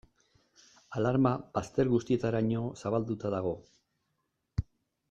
Alarma 0.99 1.33
bazter 1.59 1.91
guztietaraino 1.93 2.65
zabalduta 2.83 3.35
dago. 3.39 3.57